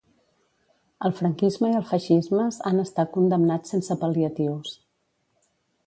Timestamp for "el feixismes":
1.81-2.59